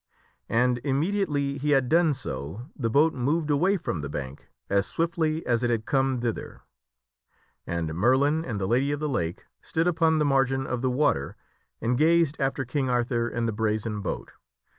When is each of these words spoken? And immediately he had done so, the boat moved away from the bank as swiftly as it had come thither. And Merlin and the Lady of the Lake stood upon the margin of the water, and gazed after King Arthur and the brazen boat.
And 0.49 0.79
immediately 0.83 1.59
he 1.59 1.73
had 1.77 1.87
done 1.87 2.15
so, 2.15 2.71
the 2.75 2.89
boat 2.89 3.13
moved 3.13 3.51
away 3.51 3.77
from 3.77 4.01
the 4.01 4.09
bank 4.09 4.47
as 4.67 4.87
swiftly 4.87 5.45
as 5.45 5.61
it 5.61 5.69
had 5.69 5.85
come 5.85 6.21
thither. 6.21 6.63
And 7.67 7.93
Merlin 7.93 8.43
and 8.43 8.59
the 8.59 8.65
Lady 8.67 8.91
of 8.91 8.99
the 8.99 9.07
Lake 9.07 9.45
stood 9.61 9.85
upon 9.85 10.17
the 10.17 10.25
margin 10.25 10.65
of 10.65 10.81
the 10.81 10.89
water, 10.89 11.35
and 11.81 11.99
gazed 11.99 12.35
after 12.39 12.65
King 12.65 12.89
Arthur 12.89 13.27
and 13.27 13.47
the 13.47 13.53
brazen 13.53 14.01
boat. 14.01 14.31